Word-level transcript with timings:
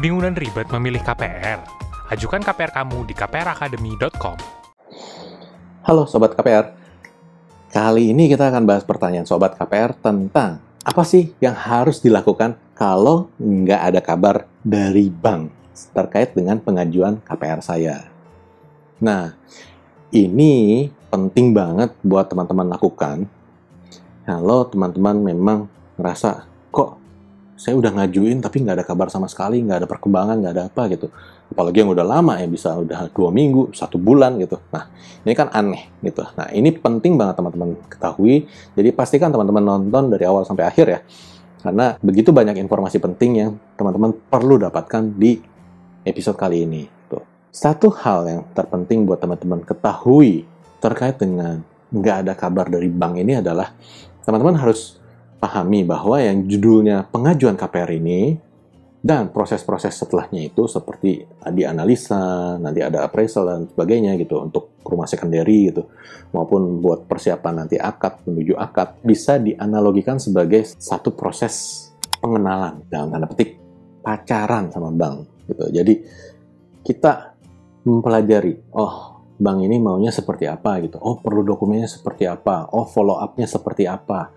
Bingung 0.00 0.24
dan 0.24 0.32
ribet 0.32 0.64
memilih 0.72 1.04
KPR? 1.04 1.60
Ajukan 2.08 2.40
KPR 2.40 2.72
kamu 2.72 3.04
di 3.04 3.12
kpracademy.com. 3.12 4.32
Halo 5.84 6.08
Sobat 6.08 6.32
KPR, 6.32 6.72
kali 7.68 8.08
ini 8.08 8.32
kita 8.32 8.48
akan 8.48 8.64
bahas 8.64 8.80
pertanyaan 8.80 9.28
Sobat 9.28 9.60
KPR 9.60 9.92
tentang 10.00 10.56
apa 10.80 11.04
sih 11.04 11.36
yang 11.44 11.52
harus 11.52 12.00
dilakukan 12.00 12.56
kalau 12.72 13.28
nggak 13.36 13.92
ada 13.92 14.00
kabar 14.00 14.48
dari 14.64 15.12
bank 15.12 15.52
terkait 15.92 16.32
dengan 16.32 16.56
pengajuan 16.64 17.20
KPR 17.20 17.60
saya. 17.60 18.08
Nah, 19.04 19.36
ini 20.16 20.88
penting 21.12 21.52
banget 21.52 21.92
buat 22.00 22.24
teman-teman 22.32 22.72
lakukan 22.72 23.28
kalau 24.24 24.64
teman-teman 24.64 25.20
memang 25.20 25.68
ngerasa 26.00 26.48
kok 26.72 26.96
saya 27.60 27.76
udah 27.76 27.92
ngajuin 27.92 28.40
tapi 28.40 28.64
nggak 28.64 28.80
ada 28.80 28.86
kabar 28.88 29.12
sama 29.12 29.28
sekali, 29.28 29.60
nggak 29.60 29.84
ada 29.84 29.88
perkembangan, 29.88 30.40
nggak 30.40 30.52
ada 30.56 30.64
apa 30.72 30.82
gitu. 30.88 31.12
Apalagi 31.52 31.84
yang 31.84 31.92
udah 31.92 32.06
lama 32.08 32.40
ya 32.40 32.48
bisa 32.48 32.72
udah 32.72 33.12
dua 33.12 33.28
minggu, 33.28 33.76
satu 33.76 34.00
bulan 34.00 34.40
gitu. 34.40 34.56
Nah 34.72 34.88
ini 35.28 35.36
kan 35.36 35.52
aneh 35.52 35.92
gitu. 36.00 36.24
Nah 36.40 36.48
ini 36.56 36.72
penting 36.72 37.20
banget 37.20 37.36
teman-teman 37.36 37.76
ketahui. 37.92 38.48
Jadi 38.72 38.88
pastikan 38.96 39.28
teman-teman 39.28 39.60
nonton 39.60 40.08
dari 40.08 40.24
awal 40.24 40.48
sampai 40.48 40.64
akhir 40.64 40.86
ya. 40.88 41.00
Karena 41.60 42.00
begitu 42.00 42.32
banyak 42.32 42.56
informasi 42.56 42.96
penting 42.96 43.30
yang 43.36 43.50
teman-teman 43.76 44.16
perlu 44.16 44.56
dapatkan 44.56 45.12
di 45.20 45.36
episode 46.08 46.40
kali 46.40 46.64
ini. 46.64 46.88
Tuh. 47.12 47.20
Satu 47.52 47.92
hal 47.92 48.24
yang 48.24 48.42
terpenting 48.56 49.04
buat 49.04 49.20
teman-teman 49.20 49.60
ketahui 49.68 50.48
terkait 50.80 51.20
dengan 51.20 51.60
nggak 51.92 52.16
ada 52.24 52.32
kabar 52.32 52.72
dari 52.72 52.88
bank 52.88 53.20
ini 53.20 53.36
adalah 53.36 53.68
teman-teman 54.24 54.56
harus 54.56 54.96
pahami 55.40 55.88
bahwa 55.88 56.20
yang 56.20 56.44
judulnya 56.44 57.08
pengajuan 57.08 57.56
KPR 57.56 57.90
ini 57.96 58.36
dan 59.00 59.32
proses-proses 59.32 59.96
setelahnya 59.96 60.52
itu 60.52 60.68
seperti 60.68 61.24
dianalisa, 61.48 62.60
nanti 62.60 62.84
ada 62.84 63.08
appraisal 63.08 63.48
dan 63.48 63.60
sebagainya 63.72 64.20
gitu 64.20 64.44
untuk 64.44 64.76
rumah 64.84 65.08
secondary 65.08 65.72
gitu 65.72 65.88
maupun 66.36 66.84
buat 66.84 67.08
persiapan 67.08 67.64
nanti 67.64 67.80
akad 67.80 68.20
menuju 68.28 68.60
akad 68.60 69.00
bisa 69.00 69.40
dianalogikan 69.40 70.20
sebagai 70.20 70.68
satu 70.76 71.16
proses 71.16 71.88
pengenalan 72.20 72.84
dalam 72.92 73.08
tanda 73.08 73.26
petik 73.26 73.56
pacaran 74.04 74.68
sama 74.68 74.92
bank 74.92 75.48
gitu. 75.48 75.64
Jadi 75.72 75.94
kita 76.84 77.32
mempelajari, 77.88 78.76
oh 78.76 79.24
bank 79.40 79.64
ini 79.64 79.80
maunya 79.80 80.12
seperti 80.12 80.44
apa 80.44 80.76
gitu. 80.84 81.00
Oh 81.00 81.16
perlu 81.16 81.40
dokumennya 81.40 81.88
seperti 81.88 82.28
apa. 82.28 82.68
Oh 82.76 82.84
follow 82.84 83.16
up-nya 83.16 83.48
seperti 83.48 83.88
apa. 83.88 84.28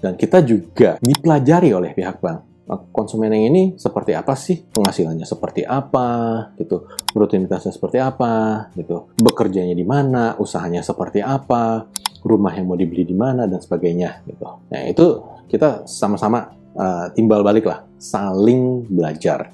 Dan 0.00 0.16
kita 0.16 0.40
juga 0.40 0.96
dipelajari 0.98 1.70
oleh 1.76 1.92
pihak 1.92 2.18
bank. 2.24 2.40
Nah, 2.70 2.86
konsumen 2.94 3.34
yang 3.34 3.50
ini 3.50 3.62
seperti 3.74 4.14
apa 4.14 4.32
sih? 4.38 4.62
Penghasilannya 4.62 5.26
seperti 5.26 5.66
apa? 5.66 6.08
Gitu. 6.54 6.86
Rutinitasnya 7.12 7.74
seperti 7.74 7.98
apa? 7.98 8.66
Gitu. 8.78 9.10
Bekerjanya 9.18 9.74
di 9.74 9.82
mana? 9.82 10.38
Usahanya 10.38 10.80
seperti 10.80 11.18
apa? 11.18 11.90
Rumah 12.22 12.52
yang 12.54 12.70
mau 12.70 12.78
dibeli 12.78 13.02
di 13.02 13.16
mana? 13.18 13.50
Dan 13.50 13.58
sebagainya. 13.58 14.22
Gitu. 14.22 14.46
Nah 14.70 14.82
itu 14.86 15.06
kita 15.50 15.84
sama-sama 15.90 16.54
uh, 16.78 17.10
timbal 17.10 17.42
balik 17.42 17.66
lah. 17.66 17.82
Saling 17.98 18.86
belajar. 18.86 19.50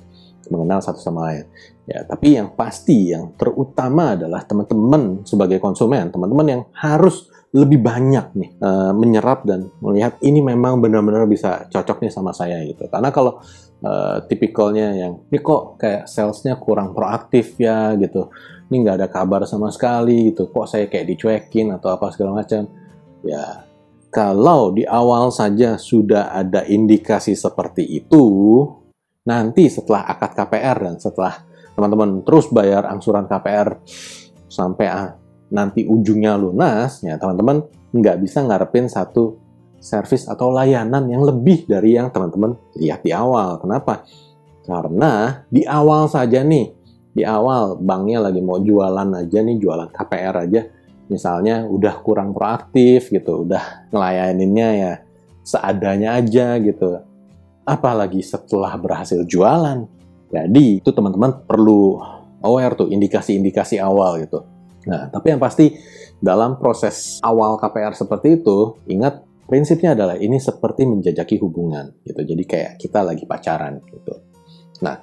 Mengenal 0.53 0.79
satu 0.79 1.01
sama 1.01 1.33
lain. 1.33 1.49
Ya, 1.87 2.03
tapi 2.03 2.35
yang 2.35 2.55
pasti, 2.59 3.15
yang 3.15 3.35
terutama 3.39 4.19
adalah 4.19 4.43
teman-teman 4.43 5.23
sebagai 5.23 5.63
konsumen, 5.63 6.11
teman-teman 6.11 6.47
yang 6.47 6.63
harus 6.75 7.31
lebih 7.55 7.79
banyak 7.79 8.27
nih 8.35 8.51
uh, 8.59 8.93
menyerap 8.93 9.47
dan 9.47 9.71
melihat 9.79 10.19
ini 10.21 10.43
memang 10.43 10.83
benar-benar 10.83 11.31
bisa 11.31 11.71
cocok 11.71 12.03
nih 12.03 12.13
sama 12.13 12.35
saya 12.35 12.61
gitu. 12.67 12.91
Karena 12.91 13.15
kalau 13.15 13.39
uh, 13.87 14.19
tipikalnya 14.27 14.93
yang 14.93 15.13
ini 15.31 15.39
kok 15.39 15.79
kayak 15.79 16.11
salesnya 16.11 16.59
kurang 16.59 16.93
proaktif 16.93 17.55
ya 17.57 17.95
gitu, 17.95 18.29
ini 18.69 18.83
nggak 18.83 18.97
ada 18.99 19.09
kabar 19.09 19.47
sama 19.47 19.71
sekali 19.71 20.35
gitu, 20.35 20.51
kok 20.51 20.67
saya 20.67 20.91
kayak 20.91 21.07
dicuekin 21.07 21.71
atau 21.71 21.95
apa 21.95 22.11
segala 22.11 22.43
macam, 22.43 22.67
ya 23.23 23.63
kalau 24.11 24.73
di 24.73 24.83
awal 24.89 25.29
saja 25.29 25.77
sudah 25.77 26.33
ada 26.35 26.65
indikasi 26.67 27.37
seperti 27.37 27.85
itu, 27.85 28.25
nanti 29.27 29.69
setelah 29.69 30.09
akad 30.09 30.33
KPR 30.35 30.77
dan 30.89 30.97
setelah 30.97 31.35
teman-teman 31.77 32.25
terus 32.25 32.49
bayar 32.49 32.89
angsuran 32.89 33.29
KPR 33.29 33.85
sampai 34.49 34.87
nanti 35.51 35.87
ujungnya 35.87 36.35
lunas, 36.35 37.03
ya 37.03 37.19
teman-teman 37.19 37.63
nggak 37.95 38.17
bisa 38.23 38.43
ngarepin 38.43 38.91
satu 38.91 39.39
service 39.79 40.27
atau 40.27 40.51
layanan 40.51 41.07
yang 41.07 41.23
lebih 41.23 41.69
dari 41.69 41.95
yang 41.95 42.11
teman-teman 42.11 42.59
lihat 42.75 43.07
di 43.07 43.15
awal. 43.15 43.63
Kenapa? 43.63 44.03
Karena 44.67 45.43
di 45.47 45.63
awal 45.63 46.11
saja 46.11 46.43
nih, 46.43 46.75
di 47.15 47.23
awal 47.23 47.79
banknya 47.79 48.27
lagi 48.27 48.43
mau 48.43 48.59
jualan 48.59 49.09
aja 49.15 49.39
nih, 49.39 49.57
jualan 49.63 49.89
KPR 49.95 50.35
aja, 50.43 50.61
misalnya 51.07 51.63
udah 51.71 52.03
kurang 52.03 52.35
proaktif 52.35 53.15
gitu, 53.15 53.47
udah 53.47 53.87
ngelayaninnya 53.95 54.69
ya 54.75 54.93
seadanya 55.47 56.19
aja 56.19 56.59
gitu. 56.59 56.99
Apalagi 57.63 58.23
setelah 58.23 58.75
berhasil 58.75 59.23
jualan. 59.23 59.87
Jadi 60.27 60.83
itu 60.83 60.91
teman-teman 60.91 61.47
perlu 61.47 62.03
aware 62.43 62.75
tuh 62.75 62.91
indikasi-indikasi 62.91 63.79
awal 63.79 64.19
gitu 64.27 64.56
Nah, 64.87 65.11
tapi 65.11 65.35
yang 65.35 65.43
pasti 65.43 65.75
dalam 66.17 66.57
proses 66.57 67.19
awal 67.21 67.59
KPR 67.59 67.93
seperti 67.93 68.41
itu, 68.41 68.79
ingat 68.87 69.27
prinsipnya 69.47 69.95
adalah 69.95 70.19
ini 70.19 70.39
seperti 70.39 70.87
menjajaki 70.87 71.39
hubungan 71.43 71.95
gitu. 72.07 72.23
Jadi 72.23 72.43
kayak 72.47 72.73
kita 72.79 73.03
lagi 73.03 73.27
pacaran 73.27 73.83
gitu. 73.87 74.15
Nah, 74.83 74.99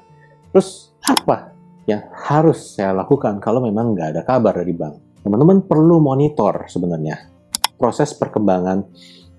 terus 0.51 0.95
apa 1.03 1.51
yang 1.83 1.99
harus 2.15 2.79
saya 2.79 2.95
lakukan 2.95 3.43
kalau 3.43 3.59
memang 3.63 3.91
nggak 3.95 4.09
ada 4.15 4.21
kabar 4.23 4.55
dari 4.55 4.71
bank? 4.71 5.23
Teman-teman 5.23 5.63
perlu 5.63 6.03
monitor 6.03 6.67
sebenarnya 6.67 7.31
proses 7.79 8.15
perkembangan 8.15 8.83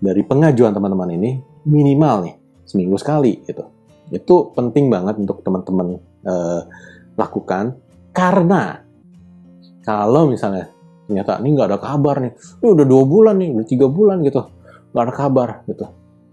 dari 0.00 0.20
pengajuan 0.24 0.72
teman-teman 0.72 1.16
ini 1.16 1.40
minimal 1.64 2.28
nih 2.28 2.34
seminggu 2.64 2.96
sekali 3.00 3.40
gitu. 3.44 3.64
Itu 4.12 4.52
penting 4.52 4.92
banget 4.92 5.16
untuk 5.16 5.40
teman-teman 5.40 5.96
eh, 6.24 6.60
lakukan 7.16 7.76
karena 8.12 8.83
kalau 9.84 10.32
misalnya 10.32 10.72
ternyata 11.04 11.36
ini 11.44 11.48
nggak 11.52 11.68
ada 11.68 11.78
kabar 11.78 12.16
nih, 12.24 12.32
ini 12.64 12.68
udah 12.72 12.86
dua 12.88 13.02
bulan 13.04 13.36
nih, 13.36 13.48
udah 13.52 13.66
tiga 13.68 13.86
bulan 13.86 14.24
gitu, 14.24 14.40
nggak 14.96 15.04
ada 15.04 15.14
kabar 15.14 15.48
gitu. 15.68 15.84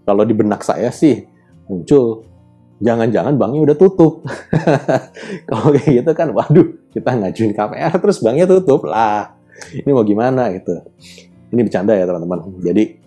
Kalau 0.02 0.22
di 0.24 0.34
benak 0.34 0.64
saya 0.64 0.88
sih 0.90 1.22
muncul, 1.68 2.24
jangan-jangan 2.82 3.38
banknya 3.38 3.60
udah 3.70 3.76
tutup. 3.78 4.26
Kalau 5.48 5.70
kayak 5.76 6.02
gitu 6.02 6.10
kan, 6.16 6.34
waduh, 6.34 6.66
kita 6.90 7.10
ngajuin 7.14 7.52
KPR 7.54 7.92
terus 8.02 8.18
banknya 8.18 8.50
tutup 8.50 8.82
lah. 8.88 9.38
Ini 9.70 9.90
mau 9.94 10.02
gimana 10.02 10.50
gitu. 10.50 10.82
Ini 11.54 11.60
bercanda 11.62 11.94
ya 11.94 12.08
teman-teman. 12.08 12.58
Jadi, 12.64 12.98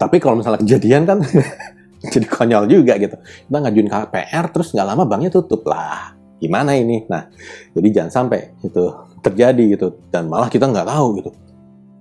tapi 0.00 0.16
kalau 0.16 0.40
misalnya 0.40 0.64
kejadian 0.64 1.04
kan 1.04 1.18
jadi 2.14 2.24
konyol 2.24 2.64
juga 2.70 2.96
gitu. 2.96 3.16
Kita 3.20 3.58
ngajuin 3.60 3.88
KPR 3.92 4.44
terus 4.48 4.72
nggak 4.72 4.86
lama 4.88 5.04
banknya 5.04 5.30
tutup 5.34 5.68
lah. 5.68 6.16
Gimana 6.40 6.72
ini? 6.72 7.04
Nah, 7.04 7.28
jadi 7.76 7.88
jangan 8.00 8.10
sampai 8.24 8.56
itu 8.64 8.84
terjadi 9.24 9.64
gitu. 9.72 9.88
Dan 10.12 10.28
malah 10.28 10.52
kita 10.52 10.68
nggak 10.68 10.84
tahu 10.84 11.06
gitu. 11.18 11.30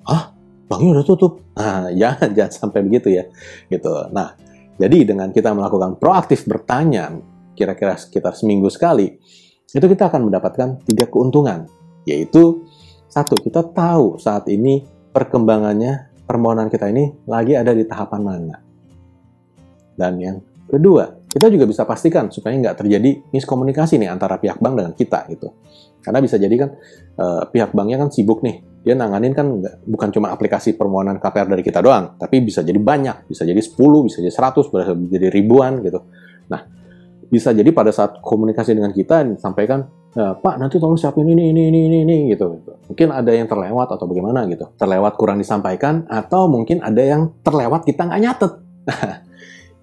Ah 0.04 0.36
banknya 0.68 1.00
udah 1.00 1.06
tutup? 1.08 1.40
Nah 1.56 1.88
jangan 1.96 2.30
jangan 2.38 2.52
sampai 2.52 2.80
begitu 2.84 3.16
ya 3.16 3.24
gitu. 3.72 4.12
Nah 4.12 4.36
jadi 4.76 5.08
dengan 5.08 5.32
kita 5.32 5.56
melakukan 5.56 5.96
proaktif 5.96 6.44
bertanya 6.44 7.16
kira-kira 7.56 7.96
sekitar 7.96 8.36
seminggu 8.36 8.68
sekali 8.68 9.08
itu 9.74 9.86
kita 9.90 10.12
akan 10.12 10.30
mendapatkan 10.30 10.84
tiga 10.86 11.08
keuntungan. 11.08 11.66
Yaitu 12.04 12.68
satu 13.08 13.40
kita 13.40 13.64
tahu 13.72 14.20
saat 14.20 14.46
ini 14.52 14.84
perkembangannya 15.16 16.14
permohonan 16.28 16.68
kita 16.68 16.92
ini 16.92 17.14
lagi 17.30 17.56
ada 17.56 17.72
di 17.72 17.88
tahapan 17.88 18.22
mana. 18.22 18.58
Dan 19.94 20.14
yang 20.20 20.38
kedua 20.68 21.23
kita 21.34 21.50
juga 21.50 21.66
bisa 21.66 21.82
pastikan 21.90 22.30
supaya 22.30 22.54
nggak 22.54 22.86
terjadi 22.86 23.26
miskomunikasi 23.34 23.98
nih 23.98 24.14
antara 24.14 24.38
pihak 24.38 24.62
bank 24.62 24.74
dengan 24.78 24.94
kita 24.94 25.26
gitu. 25.34 25.50
Karena 26.06 26.22
bisa 26.22 26.38
jadi 26.38 26.54
kan 26.62 26.70
uh, 27.18 27.44
pihak 27.50 27.74
banknya 27.74 27.98
kan 27.98 28.14
sibuk 28.14 28.46
nih, 28.46 28.62
dia 28.86 28.94
nanganin 28.94 29.34
kan 29.34 29.48
bukan 29.88 30.14
cuma 30.14 30.30
aplikasi 30.30 30.78
permohonan 30.78 31.18
KPR 31.18 31.50
dari 31.50 31.64
kita 31.66 31.82
doang, 31.82 32.22
tapi 32.22 32.44
bisa 32.46 32.62
jadi 32.62 32.78
banyak, 32.78 33.26
bisa 33.26 33.48
jadi 33.48 33.58
10, 33.58 33.74
bisa 34.06 34.22
jadi 34.22 34.30
100, 34.30 34.70
bisa 34.70 34.94
jadi 34.94 35.28
ribuan 35.34 35.82
gitu. 35.82 36.06
Nah, 36.52 36.62
bisa 37.32 37.50
jadi 37.56 37.72
pada 37.74 37.90
saat 37.90 38.20
komunikasi 38.20 38.76
dengan 38.78 38.92
kita 38.92 39.24
disampaikan, 39.24 39.88
e, 40.12 40.22
Pak 40.38 40.56
nanti 40.60 40.78
tolong 40.78 41.00
siapin 41.00 41.26
ini, 41.26 41.50
ini, 41.50 41.72
ini, 41.72 41.80
ini, 41.88 41.98
ini 42.04 42.18
gitu. 42.36 42.62
Mungkin 42.92 43.08
ada 43.10 43.32
yang 43.32 43.48
terlewat 43.48 43.90
atau 43.90 44.06
bagaimana 44.06 44.44
gitu. 44.52 44.70
Terlewat 44.76 45.16
kurang 45.16 45.40
disampaikan, 45.40 46.04
atau 46.12 46.52
mungkin 46.52 46.84
ada 46.84 47.00
yang 47.00 47.32
terlewat 47.42 47.88
kita 47.88 48.06
nggak 48.06 48.22
nyatet. 48.22 48.54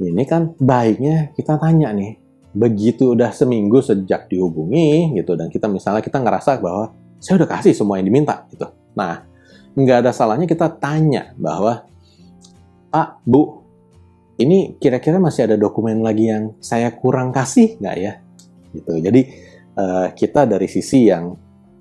Ini 0.00 0.24
kan 0.24 0.56
baiknya 0.56 1.36
kita 1.36 1.60
tanya 1.60 1.92
nih, 1.92 2.16
begitu 2.56 3.12
udah 3.12 3.30
seminggu 3.36 3.84
sejak 3.84 4.32
dihubungi 4.32 5.12
gitu 5.14 5.36
dan 5.36 5.52
kita 5.52 5.68
misalnya 5.68 6.00
kita 6.00 6.16
ngerasa 6.18 6.56
bahwa 6.58 6.96
saya 7.20 7.36
udah 7.44 7.48
kasih 7.52 7.76
semua 7.76 8.00
yang 8.00 8.08
diminta 8.08 8.48
gitu. 8.48 8.64
Nah, 8.96 9.28
nggak 9.76 10.08
ada 10.08 10.10
salahnya 10.16 10.48
kita 10.48 10.72
tanya 10.80 11.36
bahwa 11.36 11.84
Pak, 12.90 13.22
Bu, 13.22 13.62
ini 14.40 14.74
kira-kira 14.80 15.20
masih 15.22 15.46
ada 15.46 15.54
dokumen 15.60 16.02
lagi 16.02 16.32
yang 16.32 16.56
saya 16.58 16.90
kurang 16.90 17.30
kasih 17.30 17.78
nggak 17.78 17.96
ya? 18.00 18.12
gitu. 18.74 18.92
Jadi 18.98 19.20
uh, 19.78 20.06
kita 20.14 20.46
dari 20.46 20.66
sisi 20.70 21.10
yang 21.10 21.34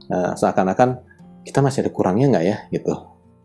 uh, 0.10 0.34
seakan-akan 0.34 1.02
kita 1.46 1.60
masih 1.64 1.86
ada 1.86 1.92
kurangnya 1.94 2.28
nggak 2.30 2.46
ya 2.46 2.58
gitu. 2.74 2.94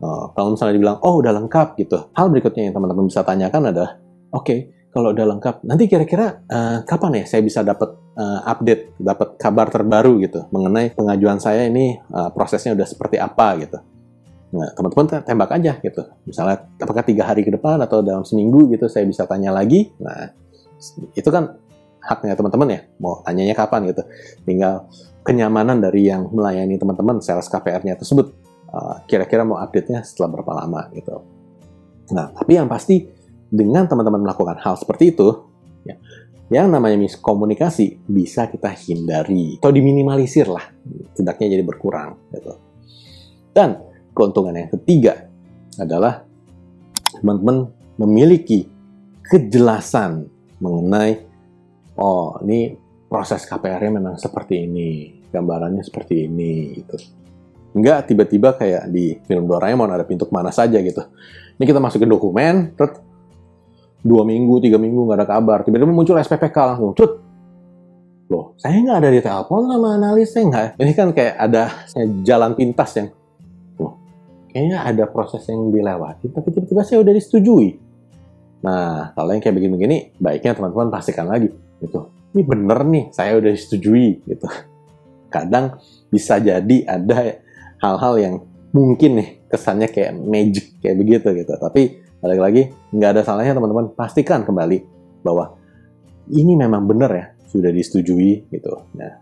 Uh, 0.03 0.27
kalau 0.35 0.53
misalnya 0.53 0.75
dibilang 0.75 0.99
oh 1.01 1.23
udah 1.23 1.31
lengkap 1.41 1.79
gitu, 1.79 1.97
hal 2.11 2.27
berikutnya 2.27 2.69
yang 2.69 2.75
teman-teman 2.75 3.07
bisa 3.07 3.23
tanyakan 3.23 3.71
adalah 3.71 3.91
oke 4.31 4.45
okay, 4.45 4.59
kalau 4.95 5.11
udah 5.11 5.25
lengkap 5.35 5.67
nanti 5.67 5.91
kira-kira 5.91 6.39
uh, 6.47 6.79
kapan 6.87 7.19
ya 7.19 7.23
saya 7.27 7.43
bisa 7.43 7.59
dapat 7.67 7.99
uh, 8.15 8.47
update, 8.47 8.95
dapat 8.95 9.35
kabar 9.35 9.67
terbaru 9.67 10.23
gitu 10.23 10.47
mengenai 10.55 10.95
pengajuan 10.95 11.43
saya 11.43 11.67
ini 11.67 11.99
uh, 12.15 12.31
prosesnya 12.31 12.71
udah 12.71 12.87
seperti 12.87 13.19
apa 13.19 13.47
gitu. 13.59 13.77
Nah, 14.55 14.71
teman-teman 14.71 15.19
tembak 15.27 15.51
aja 15.51 15.83
gitu. 15.83 15.99
Misalnya, 16.23 16.63
apakah 16.79 17.03
tiga 17.03 17.27
hari 17.27 17.43
ke 17.43 17.51
depan 17.51 17.75
atau 17.83 17.99
dalam 17.99 18.23
seminggu 18.23 18.71
gitu 18.71 18.87
saya 18.87 19.03
bisa 19.03 19.27
tanya 19.27 19.51
lagi. 19.51 19.91
Nah, 19.99 20.31
itu 21.11 21.27
kan 21.27 21.59
haknya 21.99 22.39
teman-teman 22.39 22.67
ya, 22.71 22.79
mau 23.03 23.19
tanyanya 23.27 23.51
kapan 23.51 23.91
gitu. 23.91 24.07
Tinggal 24.47 24.87
kenyamanan 25.27 25.83
dari 25.83 26.07
yang 26.07 26.31
melayani 26.31 26.79
teman-teman 26.79 27.19
sales 27.19 27.51
KPR-nya 27.51 27.99
tersebut. 27.99 28.31
Kira-kira 29.11 29.43
mau 29.43 29.59
update-nya 29.59 30.07
setelah 30.07 30.39
berapa 30.39 30.51
lama 30.55 30.87
gitu. 30.95 31.19
Nah, 32.15 32.31
tapi 32.31 32.55
yang 32.55 32.71
pasti 32.71 33.11
dengan 33.55 33.87
teman-teman 33.87 34.27
melakukan 34.27 34.59
hal 34.59 34.75
seperti 34.75 35.15
itu, 35.15 35.47
ya, 35.87 35.95
yang 36.51 36.67
namanya 36.69 36.99
miskomunikasi 36.99 38.05
bisa 38.05 38.51
kita 38.51 38.69
hindari 38.75 39.57
atau 39.57 39.71
diminimalisir 39.71 40.45
lah, 40.45 40.67
tidaknya 41.15 41.57
jadi 41.57 41.63
berkurang 41.63 42.19
gitu. 42.35 42.53
Dan 43.55 43.79
keuntungan 44.11 44.53
yang 44.53 44.69
ketiga 44.75 45.31
adalah 45.79 46.27
teman-teman 47.17 47.71
memiliki 47.95 48.67
kejelasan 49.25 50.27
mengenai 50.59 51.23
oh 51.95 52.37
ini 52.43 52.75
proses 53.07 53.47
KPR-nya 53.47 53.91
memang 53.95 54.15
seperti 54.19 54.67
ini, 54.67 55.23
gambarannya 55.31 55.81
seperti 55.81 56.27
ini 56.27 56.83
gitu. 56.83 56.99
Enggak 57.75 58.11
tiba-tiba 58.11 58.55
kayak 58.55 58.87
di 58.91 59.19
film 59.27 59.47
Doraemon 59.47 59.91
ada 59.91 60.07
pintu 60.07 60.27
ke 60.27 60.33
mana 60.35 60.51
saja 60.51 60.79
gitu. 60.79 61.03
Ini 61.55 61.63
kita 61.63 61.79
masukin 61.79 62.11
dokumen, 62.11 62.75
terus 62.75 62.99
dua 64.05 64.21
minggu, 64.21 64.61
tiga 64.61 64.77
minggu 64.77 65.09
nggak 65.09 65.25
ada 65.25 65.27
kabar. 65.27 65.65
Tiba-tiba 65.65 65.89
muncul 65.89 66.21
SPPK 66.21 66.57
langsung, 66.61 66.93
cut. 66.93 67.25
Loh, 68.29 68.53
saya 68.61 68.77
nggak 68.77 68.97
ada 69.01 69.09
di 69.09 69.21
telepon 69.21 69.65
sama 69.65 69.87
analis, 69.97 70.29
saya 70.29 70.43
nggak. 70.45 70.67
Ini 70.77 70.91
kan 70.93 71.07
kayak 71.13 71.35
ada 71.41 71.63
jalan 72.21 72.53
pintas 72.53 72.93
yang 72.97 73.09
kayaknya 74.55 74.87
ada 74.87 75.03
proses 75.11 75.43
yang 75.51 75.67
dilewati, 75.67 76.31
tapi 76.31 76.47
tiba-tiba 76.55 76.87
saya 76.87 77.03
udah 77.03 77.11
disetujui. 77.11 77.75
Nah, 78.63 79.11
kalau 79.11 79.35
yang 79.35 79.43
kayak 79.43 79.51
begini-begini, 79.59 80.15
baiknya 80.15 80.55
teman-teman 80.55 80.87
pastikan 80.95 81.27
lagi, 81.27 81.51
gitu. 81.83 82.07
Ini 82.31 82.41
bener 82.47 82.79
nih, 82.87 83.11
saya 83.11 83.35
udah 83.35 83.51
disetujui, 83.51 84.23
gitu. 84.23 84.47
Kadang 85.35 85.75
bisa 86.07 86.39
jadi 86.39 86.87
ada 86.87 87.43
hal-hal 87.83 88.13
yang 88.15 88.35
mungkin 88.71 89.19
nih 89.19 89.29
kesannya 89.51 89.91
kayak 89.91 90.15
magic 90.23 90.79
kayak 90.79 91.03
begitu 91.03 91.27
gitu. 91.35 91.53
Tapi 91.59 92.04
balik 92.25 92.41
lagi 92.41 92.61
nggak 92.89 93.09
ada 93.13 93.21
salahnya 93.21 93.53
teman-teman 93.53 93.93
pastikan 93.93 94.41
kembali 94.41 94.81
bahwa 95.21 95.53
ini 96.33 96.57
memang 96.57 96.89
benar 96.89 97.11
ya 97.13 97.25
sudah 97.45 97.69
disetujui 97.69 98.49
gitu. 98.49 98.73
Nah, 98.97 99.21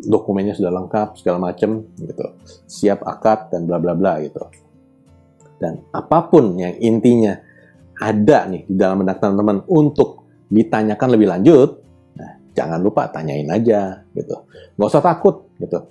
dokumennya 0.00 0.56
sudah 0.56 0.72
lengkap 0.72 1.20
segala 1.20 1.52
macam 1.52 1.84
gitu. 2.00 2.24
Siap 2.64 3.04
akad 3.04 3.52
dan 3.52 3.68
bla 3.68 3.76
bla 3.76 3.92
bla 3.92 4.16
gitu 4.24 4.40
dan 5.58 5.82
apa 5.90 6.30
pun 6.30 6.54
yang 6.54 6.78
intinya 6.78 7.34
ada 7.98 8.46
nih 8.46 8.62
di 8.70 8.74
dalam 8.78 9.02
benak 9.02 9.18
teman-teman 9.18 9.66
untuk 9.66 10.22
ditanyakan 10.48 11.18
lebih 11.18 11.28
lanjut, 11.28 11.70
nah, 12.14 12.38
jangan 12.54 12.78
lupa 12.78 13.10
tanyain 13.10 13.50
aja 13.50 14.06
gitu. 14.14 14.46
Nggak 14.78 14.88
usah 14.88 15.02
takut 15.02 15.50
gitu. 15.58 15.90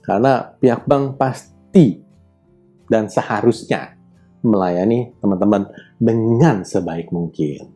Karena 0.00 0.40
pihak 0.56 0.88
bank 0.88 1.20
pasti 1.20 2.00
dan 2.88 3.06
seharusnya 3.12 4.00
melayani 4.42 5.14
teman-teman 5.18 5.70
dengan 5.96 6.66
sebaik 6.66 7.10
mungkin. 7.14 7.72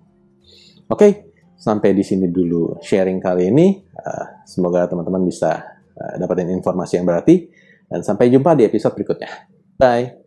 Oke, 0.86 1.34
sampai 1.58 1.94
di 1.94 2.02
sini 2.06 2.30
dulu 2.30 2.78
sharing 2.82 3.18
kali 3.18 3.50
ini. 3.50 3.66
Uh, 3.96 4.46
semoga 4.46 4.86
teman-teman 4.86 5.22
bisa 5.26 5.62
uh, 5.94 6.14
dapetin 6.18 6.52
informasi 6.54 7.00
yang 7.00 7.06
berarti. 7.06 7.48
Dan 7.86 8.02
sampai 8.02 8.30
jumpa 8.30 8.58
di 8.58 8.66
episode 8.66 8.98
berikutnya. 8.98 9.30
Bye. 9.78 10.25